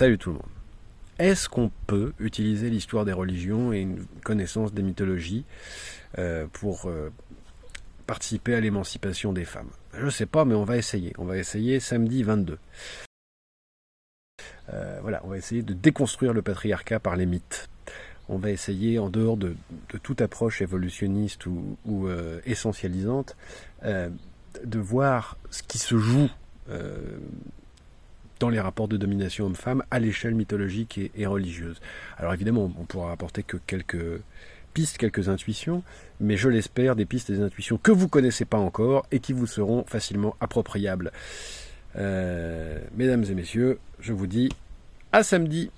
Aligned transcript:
Salut 0.00 0.16
tout 0.16 0.30
le 0.30 0.36
monde. 0.36 0.48
Est-ce 1.18 1.46
qu'on 1.50 1.70
peut 1.86 2.14
utiliser 2.18 2.70
l'histoire 2.70 3.04
des 3.04 3.12
religions 3.12 3.70
et 3.70 3.80
une 3.80 4.06
connaissance 4.24 4.72
des 4.72 4.80
mythologies 4.80 5.44
euh, 6.16 6.46
pour 6.54 6.86
euh, 6.86 7.12
participer 8.06 8.54
à 8.54 8.60
l'émancipation 8.60 9.34
des 9.34 9.44
femmes? 9.44 9.68
Je 9.92 10.06
ne 10.06 10.10
sais 10.10 10.24
pas, 10.24 10.46
mais 10.46 10.54
on 10.54 10.64
va 10.64 10.78
essayer. 10.78 11.12
On 11.18 11.26
va 11.26 11.36
essayer 11.36 11.80
samedi 11.80 12.22
22. 12.22 12.58
Euh, 14.72 14.98
voilà, 15.02 15.20
on 15.24 15.28
va 15.28 15.36
essayer 15.36 15.60
de 15.60 15.74
déconstruire 15.74 16.32
le 16.32 16.40
patriarcat 16.40 16.98
par 16.98 17.14
les 17.14 17.26
mythes. 17.26 17.68
On 18.30 18.38
va 18.38 18.48
essayer, 18.48 18.98
en 18.98 19.10
dehors 19.10 19.36
de, 19.36 19.54
toute 20.02 20.22
approche 20.22 20.62
évolutionniste 20.62 21.44
ou, 21.44 22.08
essentialisante, 22.46 23.36
de 23.84 24.78
voir 24.78 25.36
ce 25.50 25.62
qui 25.62 25.76
se 25.76 25.98
joue 25.98 26.30
dans 28.40 28.48
les 28.48 28.58
rapports 28.58 28.88
de 28.88 28.96
domination 28.96 29.46
homme-femme 29.46 29.84
à 29.90 30.00
l'échelle 30.00 30.34
mythologique 30.34 30.98
et, 31.14 31.26
religieuse. 31.26 31.80
Alors 32.16 32.34
évidemment, 32.34 32.72
on 32.78 32.84
pourra 32.84 33.12
apporter 33.12 33.44
que 33.44 33.58
quelques 33.66 34.20
pistes, 34.74 34.98
quelques 34.98 35.28
intuitions, 35.28 35.82
mais 36.20 36.36
je 36.36 36.48
l'espère, 36.48 36.96
des 36.96 37.04
pistes 37.04 37.30
des 37.30 37.40
intuitions 37.40 37.78
que 37.78 37.92
vous 37.92 38.08
connaissez 38.08 38.44
pas 38.44 38.58
encore 38.58 39.06
et 39.12 39.20
qui 39.20 39.32
vous 39.32 39.46
seront 39.46 39.84
facilement 39.84 40.34
appropriables. 40.40 41.12
Euh, 41.96 42.78
mesdames 42.96 43.24
et 43.24 43.34
messieurs, 43.34 43.78
je 44.00 44.12
vous 44.12 44.26
dis 44.26 44.48
à 45.12 45.22
samedi 45.22 45.70